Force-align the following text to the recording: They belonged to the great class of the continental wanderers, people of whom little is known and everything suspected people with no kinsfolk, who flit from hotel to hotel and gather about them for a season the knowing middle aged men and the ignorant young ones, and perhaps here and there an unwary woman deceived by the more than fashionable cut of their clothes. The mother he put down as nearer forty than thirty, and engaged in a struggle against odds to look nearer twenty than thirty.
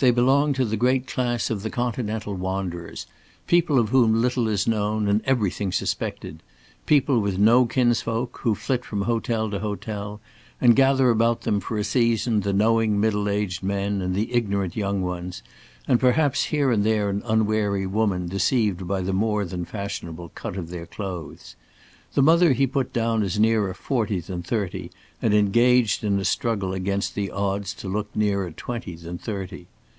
They 0.00 0.10
belonged 0.10 0.56
to 0.56 0.64
the 0.64 0.76
great 0.76 1.06
class 1.06 1.48
of 1.48 1.62
the 1.62 1.70
continental 1.70 2.34
wanderers, 2.34 3.06
people 3.46 3.78
of 3.78 3.90
whom 3.90 4.20
little 4.20 4.48
is 4.48 4.66
known 4.66 5.06
and 5.06 5.22
everything 5.24 5.70
suspected 5.70 6.42
people 6.86 7.20
with 7.20 7.38
no 7.38 7.66
kinsfolk, 7.66 8.38
who 8.38 8.56
flit 8.56 8.84
from 8.84 9.02
hotel 9.02 9.48
to 9.48 9.60
hotel 9.60 10.20
and 10.60 10.74
gather 10.74 11.08
about 11.10 11.42
them 11.42 11.60
for 11.60 11.78
a 11.78 11.84
season 11.84 12.40
the 12.40 12.52
knowing 12.52 12.98
middle 13.00 13.28
aged 13.28 13.62
men 13.62 14.00
and 14.02 14.12
the 14.16 14.34
ignorant 14.34 14.74
young 14.74 15.02
ones, 15.02 15.40
and 15.86 16.00
perhaps 16.00 16.46
here 16.46 16.72
and 16.72 16.82
there 16.82 17.08
an 17.08 17.22
unwary 17.24 17.86
woman 17.86 18.26
deceived 18.26 18.88
by 18.88 19.00
the 19.02 19.12
more 19.12 19.44
than 19.44 19.64
fashionable 19.64 20.30
cut 20.34 20.56
of 20.56 20.70
their 20.70 20.86
clothes. 20.86 21.54
The 22.14 22.22
mother 22.22 22.54
he 22.54 22.66
put 22.66 22.92
down 22.92 23.22
as 23.22 23.38
nearer 23.38 23.72
forty 23.72 24.18
than 24.18 24.42
thirty, 24.42 24.90
and 25.20 25.32
engaged 25.32 26.02
in 26.02 26.18
a 26.18 26.24
struggle 26.24 26.74
against 26.74 27.16
odds 27.32 27.72
to 27.74 27.86
look 27.88 28.08
nearer 28.16 28.50
twenty 28.50 28.96
than 28.96 29.16
thirty. 29.18 29.68